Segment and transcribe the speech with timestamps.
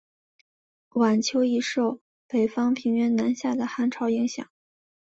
[0.93, 4.49] 晚秋易受北方平原南下的寒潮影响。